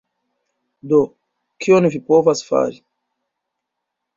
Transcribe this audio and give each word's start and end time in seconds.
Do, 0.93 0.99
kion 1.65 1.89
vi 1.97 2.01
povas 2.09 2.41
fari? 2.49 2.81